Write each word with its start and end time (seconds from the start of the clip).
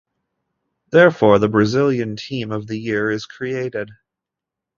Therefore, 0.89 1.37
the 1.37 1.47
Brazilian 1.47 2.15
team 2.15 2.51
of 2.51 2.65
the 2.65 2.75
year 2.77 3.11
is 3.11 3.27
created. 3.27 3.91